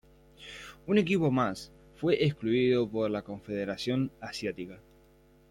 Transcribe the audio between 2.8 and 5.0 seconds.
por la Confederación Asiática.